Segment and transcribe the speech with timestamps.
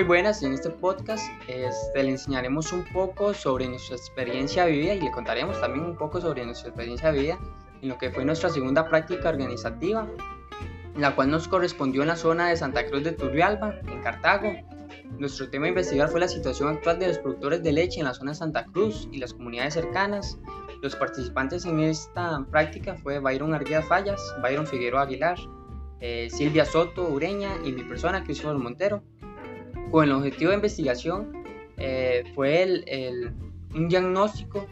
[0.00, 5.00] muy buenas, en este podcast este, le enseñaremos un poco sobre nuestra experiencia vivida y
[5.02, 7.38] le contaremos también un poco sobre nuestra experiencia vivida
[7.82, 10.08] en lo que fue nuestra segunda práctica organizativa,
[10.96, 14.50] la cual nos correspondió en la zona de Santa Cruz de Turrialba, en Cartago.
[15.18, 18.14] Nuestro tema a investigar fue la situación actual de los productores de leche en la
[18.14, 20.38] zona de Santa Cruz y las comunidades cercanas.
[20.80, 25.36] Los participantes en esta práctica fue Byron Arguedas Fallas, Byron Figueroa Aguilar,
[26.00, 29.02] eh, Silvia Soto Ureña y mi persona, Cristóbal Montero
[29.90, 31.32] con el objetivo de investigación
[31.76, 33.32] eh, fue el,
[33.74, 34.66] un diagnóstico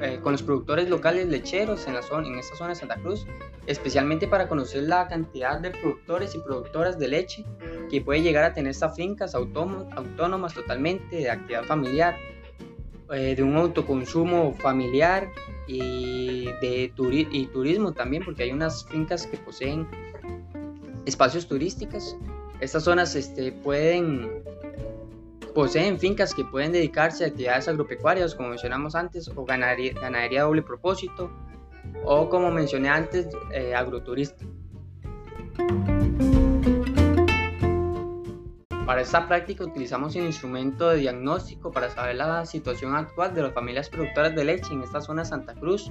[0.00, 3.26] eh, con los productores locales lecheros en, la zona, en esta zona de Santa Cruz,
[3.66, 7.44] especialmente para conocer la cantidad de productores y productoras de leche
[7.90, 12.16] que puede llegar a tener estas fincas autónomas, totalmente, de actividad familiar,
[13.10, 15.30] eh, de un autoconsumo familiar
[15.66, 16.92] y de
[17.30, 19.86] y turismo también, porque hay unas fincas que poseen
[21.06, 22.16] espacios turísticos.
[22.60, 24.42] Estas zonas este, pueden
[25.56, 30.60] poseen fincas que pueden dedicarse a actividades agropecuarias, como mencionamos antes, o ganadería, ganadería doble
[30.60, 31.30] propósito,
[32.04, 34.50] o como mencioné antes, eh, agroturismo.
[38.84, 43.54] Para esta práctica utilizamos un instrumento de diagnóstico para saber la situación actual de las
[43.54, 45.90] familias productoras de leche en esta zona de Santa Cruz,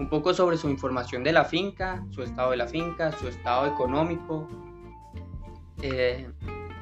[0.00, 3.68] un poco sobre su información de la finca, su estado de la finca, su estado
[3.68, 4.48] económico,
[5.80, 6.28] eh,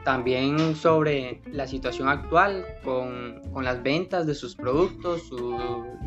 [0.04, 5.30] también sobre la situación actual con, con las ventas de sus productos,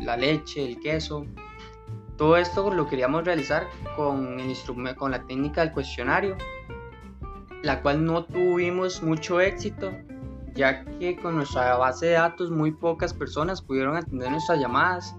[0.00, 1.26] la leche, el queso.
[2.16, 6.36] Todo esto lo queríamos realizar con, el con la técnica del cuestionario,
[7.62, 9.92] la cual no tuvimos mucho éxito,
[10.54, 15.14] ya que con nuestra base de datos muy pocas personas pudieron atender nuestras llamadas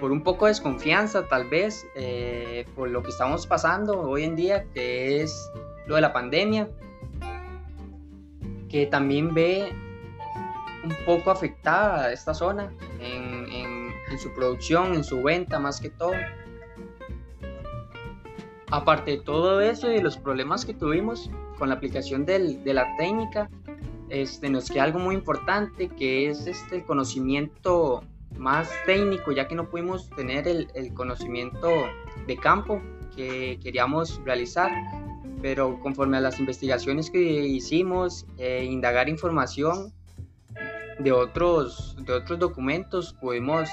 [0.00, 4.36] por un poco de desconfianza tal vez eh, por lo que estamos pasando hoy en
[4.36, 5.50] día, que es
[5.86, 6.68] lo de la pandemia
[8.68, 9.72] que también ve
[10.82, 16.12] un poco afectada esta zona en, su producción, en su venta más que todo.
[18.70, 22.96] Aparte de todo eso y de los problemas que tuvimos con la aplicación de la
[22.96, 23.50] técnica,
[24.08, 28.04] este, nos queda algo muy importante que es este, el conocimiento
[28.38, 31.68] más técnico, ya que no pudimos tener el, el conocimiento
[32.26, 32.80] de campo
[33.16, 34.70] que queríamos realizar
[35.42, 39.92] pero conforme a las investigaciones que hicimos, eh, indagar información
[40.98, 43.68] de otros, de otros documentos, pudimos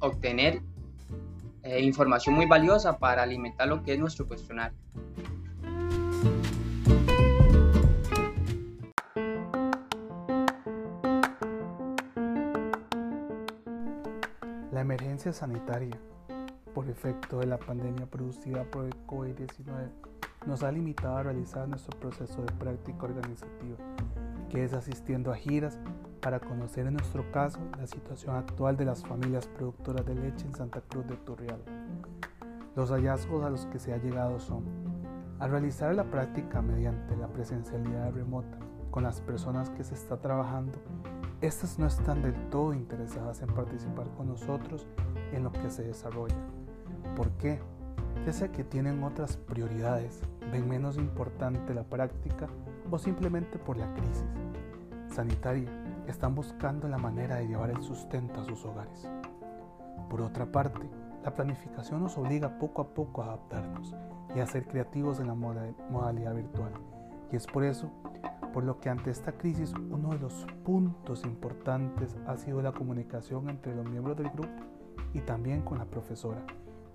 [0.00, 0.60] obtener
[1.62, 4.76] eh, información muy valiosa para alimentar lo que es nuestro cuestionario.
[14.72, 15.96] La emergencia sanitaria
[16.74, 19.90] por efecto de la pandemia producida por el COVID-19
[20.46, 23.76] nos ha limitado a realizar nuestro proceso de práctica organizativa,
[24.48, 25.78] que es asistiendo a giras
[26.20, 30.54] para conocer en nuestro caso la situación actual de las familias productoras de leche en
[30.54, 31.60] Santa Cruz de Turrial.
[32.76, 34.64] Los hallazgos a los que se ha llegado son,
[35.38, 38.58] al realizar la práctica mediante la presencialidad remota
[38.90, 40.78] con las personas que se está trabajando,
[41.40, 44.86] estas no están del todo interesadas en participar con nosotros
[45.32, 46.36] en lo que se desarrolla.
[47.16, 47.60] ¿Por qué?
[48.24, 52.48] Ya sea que tienen otras prioridades ven menos importante la práctica
[52.90, 54.24] o simplemente por la crisis
[55.08, 55.70] sanitaria
[56.06, 59.08] están buscando la manera de llevar el sustento a sus hogares.
[60.08, 60.88] Por otra parte,
[61.22, 63.94] la planificación nos obliga poco a poco a adaptarnos
[64.34, 66.72] y a ser creativos en la modalidad virtual.
[67.32, 67.90] Y es por eso
[68.52, 73.50] por lo que ante esta crisis uno de los puntos importantes ha sido la comunicación
[73.50, 74.54] entre los miembros del grupo
[75.12, 76.44] y también con la profesora,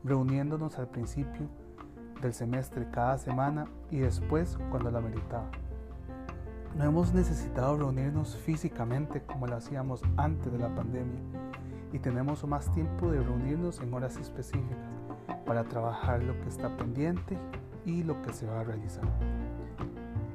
[0.04, 1.48] reuniéndonos al principio
[2.22, 5.50] del semestre cada semana y después cuando la meritaba.
[6.76, 11.20] No hemos necesitado reunirnos físicamente como lo hacíamos antes de la pandemia
[11.92, 14.78] y tenemos más tiempo de reunirnos en horas específicas
[15.46, 17.38] para trabajar lo que está pendiente
[17.86, 19.04] y lo que se va a realizar.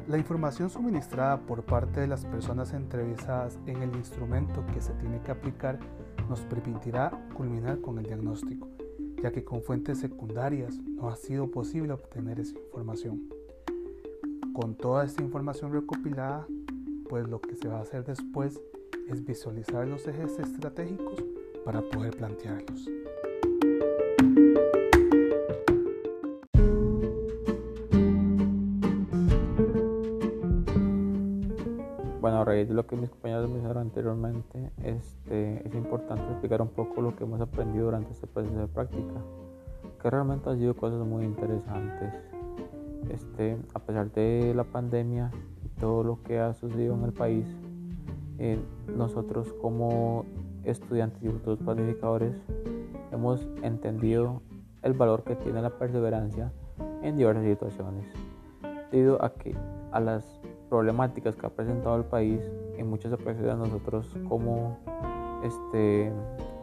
[0.09, 5.21] La información suministrada por parte de las personas entrevistadas en el instrumento que se tiene
[5.21, 5.79] que aplicar
[6.29, 8.74] nos permitirá culminar con el diagnóstico
[9.25, 13.23] ya que con fuentes secundarias no ha sido posible obtener esa información.
[14.53, 16.47] Con toda esta información recopilada,
[17.09, 18.61] pues lo que se va a hacer después
[19.09, 21.25] es visualizar los ejes estratégicos
[21.65, 22.87] para poder plantearlos.
[32.55, 37.17] Raíz de lo que mis compañeros mencionaron anteriormente, este, es importante explicar un poco lo
[37.17, 39.21] que hemos aprendido durante este proceso de práctica,
[40.01, 42.15] que realmente han sido cosas muy interesantes.
[43.11, 45.31] Este, a pesar de la pandemia
[45.65, 47.47] y todo lo que ha sucedido en el país,
[48.39, 48.59] eh,
[48.97, 50.25] nosotros como
[50.65, 52.35] estudiantes y futuros planificadores
[53.13, 54.43] hemos entendido
[54.83, 56.53] el valor que tiene la perseverancia
[57.03, 58.07] en diversas situaciones,
[58.91, 59.55] debido a que
[59.93, 60.25] a las
[60.75, 62.41] problemáticas que ha presentado el país,
[62.77, 64.77] en muchas ocasiones nosotros como
[65.45, 66.11] este,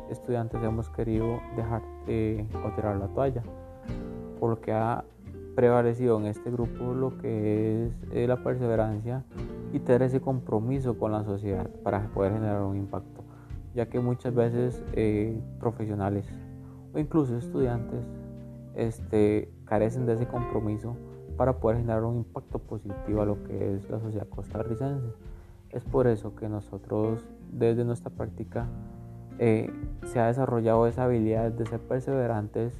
[0.10, 3.42] estudiantes hemos querido dejar de o tirar la toalla,
[4.38, 5.06] por lo que ha
[5.56, 9.24] prevalecido en este grupo lo que es eh, la perseverancia
[9.72, 13.24] y tener ese compromiso con la sociedad para poder generar un impacto,
[13.74, 16.28] ya que muchas veces eh, profesionales
[16.94, 18.04] o incluso estudiantes
[18.76, 20.98] este, carecen de ese compromiso
[21.42, 25.08] para poder generar un impacto positivo a lo que es la sociedad costarricense.
[25.72, 28.68] Es por eso que nosotros desde nuestra práctica
[29.40, 29.74] eh,
[30.04, 32.80] se ha desarrollado esa habilidad de ser perseverantes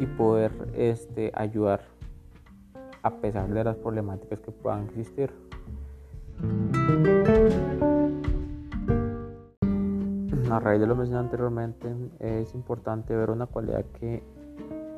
[0.00, 1.82] y poder este, ayudar
[3.04, 5.30] a pesar de las problemáticas que puedan existir.
[10.50, 14.24] A raíz de lo mencionado anteriormente, es importante ver una cualidad que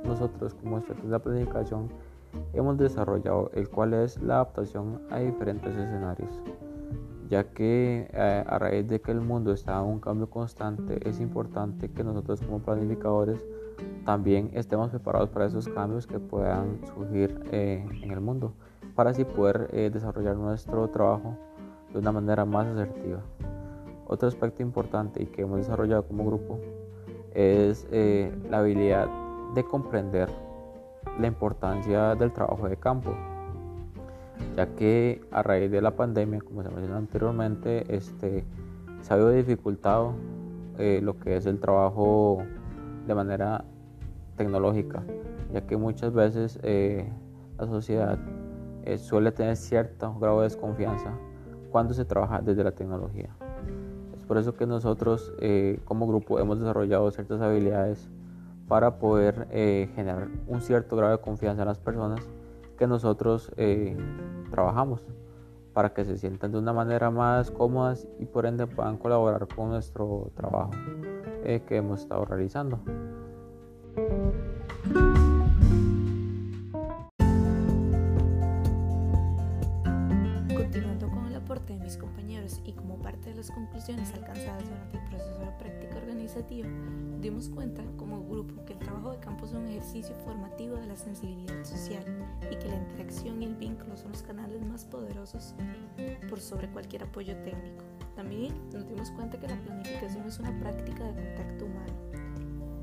[0.03, 1.91] nosotros como estrategia de planificación
[2.53, 6.43] hemos desarrollado, el cual es la adaptación a diferentes escenarios,
[7.29, 11.21] ya que eh, a raíz de que el mundo está en un cambio constante, es
[11.21, 13.45] importante que nosotros como planificadores
[14.05, 18.53] también estemos preparados para esos cambios que puedan surgir eh, en el mundo,
[18.95, 21.37] para así poder eh, desarrollar nuestro trabajo
[21.93, 23.21] de una manera más asertiva.
[24.07, 26.61] Otro aspecto importante y que hemos desarrollado como grupo
[27.35, 29.09] es la habilidad
[29.55, 30.31] de comprender
[31.19, 33.15] la importancia del trabajo de campo,
[34.57, 38.45] ya que a raíz de la pandemia, como se mencionó anteriormente, este,
[39.01, 40.15] se ha dificultado
[40.79, 42.43] eh, lo que es el trabajo
[43.07, 43.65] de manera
[44.37, 45.03] tecnológica,
[45.53, 47.09] ya que muchas veces eh,
[47.59, 48.19] la sociedad
[48.85, 51.13] eh, suele tener cierto grado de desconfianza
[51.71, 53.31] cuando se trabaja desde la tecnología.
[54.17, 55.33] Es por eso que nosotros
[55.85, 58.11] como grupo hemos desarrollado ciertas habilidades
[58.69, 62.21] para poder eh, generar un cierto grado de confianza en las personas
[62.79, 63.97] que nosotros eh,
[64.51, 65.03] trabajamos
[65.73, 69.69] para que se sientan de una manera más cómodas y por ende puedan colaborar con
[69.69, 70.71] nuestro trabajo
[71.45, 72.81] eh, que hemos estado realizando.
[83.47, 86.69] Las conclusiones alcanzadas durante el proceso de práctica organizativa,
[87.21, 90.97] dimos cuenta como grupo que el trabajo de campo es un ejercicio formativo de la
[90.97, 92.03] sensibilidad social
[92.51, 95.55] y que la interacción y el vínculo son los canales más poderosos
[96.29, 97.85] por sobre cualquier apoyo técnico.
[98.17, 101.95] También nos dimos cuenta que la planificación es una práctica de contacto humano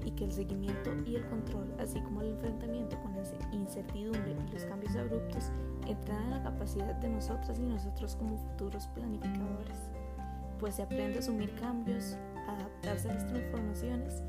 [0.06, 4.54] y que el seguimiento y el control, así como el enfrentamiento con la incertidumbre y
[4.54, 5.52] los cambios abruptos,
[5.88, 9.78] entran en la capacidad de nosotras y nosotros como futuros planificadores,
[10.64, 12.16] pues se aprende a asumir cambios,
[12.48, 14.24] a adaptarse a las transformaciones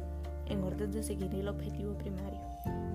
[0.46, 2.40] en orden de seguir el objetivo primario,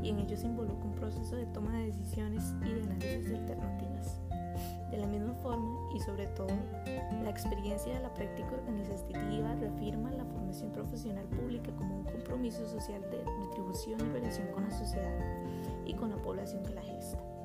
[0.04, 3.38] y en ello se involucra un proceso de toma de decisiones y de análisis de
[3.38, 4.20] alternativas.
[4.92, 6.50] De la misma forma, y sobre todo,
[7.24, 13.02] la experiencia de la práctica organizativa reafirma la formación profesional pública como un compromiso social
[13.04, 15.18] de retribución y relación con la sociedad
[15.86, 17.39] y con la población que la gesta.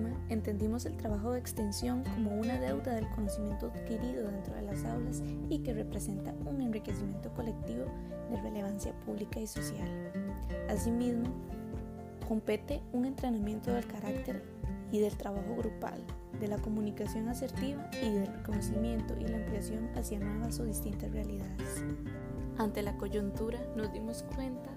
[0.00, 4.84] Forma, entendimos el trabajo de extensión como una deuda del conocimiento adquirido dentro de las
[4.84, 7.84] aulas y que representa un enriquecimiento colectivo
[8.30, 9.88] de relevancia pública y social.
[10.68, 11.28] Asimismo,
[12.28, 14.42] compete un entrenamiento del carácter
[14.92, 16.02] y del trabajo grupal,
[16.40, 21.84] de la comunicación asertiva y del reconocimiento y la ampliación hacia nuevas o distintas realidades.
[22.58, 24.70] Ante la coyuntura nos dimos cuenta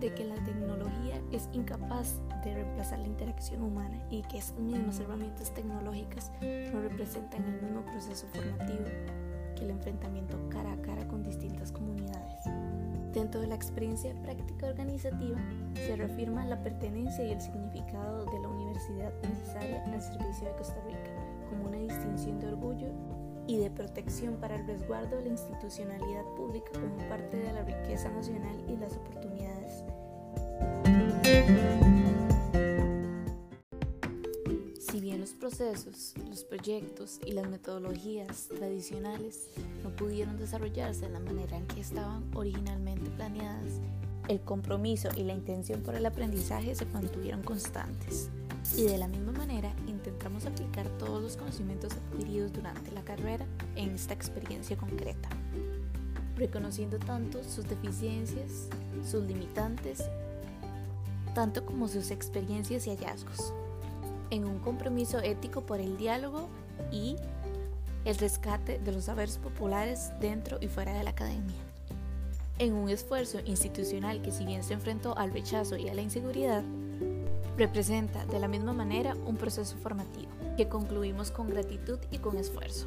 [0.00, 4.98] de que la tecnología es incapaz de reemplazar la interacción humana y que estas mismas
[4.98, 8.86] herramientas tecnológicas no representan el mismo proceso formativo
[9.56, 12.44] que el enfrentamiento cara a cara con distintas comunidades.
[13.12, 15.38] Dentro de la experiencia práctica organizativa
[15.74, 20.80] se reafirma la pertenencia y el significado de la universidad necesaria al servicio de Costa
[20.86, 21.10] Rica
[21.50, 22.88] como una distinción de orgullo
[23.46, 28.08] y de protección para el resguardo de la institucionalidad pública como parte de la riqueza
[28.10, 29.29] nacional y las oportunidades.
[35.50, 39.48] Procesos, los proyectos y las metodologías tradicionales
[39.82, 43.80] no pudieron desarrollarse de la manera en que estaban originalmente planeadas,
[44.28, 48.30] el compromiso y la intención por el aprendizaje se mantuvieron constantes.
[48.76, 53.90] Y de la misma manera intentamos aplicar todos los conocimientos adquiridos durante la carrera en
[53.90, 55.30] esta experiencia concreta,
[56.36, 58.68] reconociendo tanto sus deficiencias,
[59.04, 60.04] sus limitantes,
[61.34, 63.52] tanto como sus experiencias y hallazgos.
[64.30, 66.48] En un compromiso ético por el diálogo
[66.90, 67.16] y
[68.04, 71.56] el rescate de los saberes populares dentro y fuera de la academia.
[72.58, 76.62] En un esfuerzo institucional que si bien se enfrentó al rechazo y a la inseguridad,
[77.56, 82.86] representa de la misma manera un proceso formativo que concluimos con gratitud y con esfuerzo.